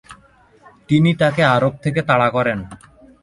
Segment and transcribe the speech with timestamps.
[0.89, 2.59] তিনি তাকে আরব থেকে তাড়া করেন।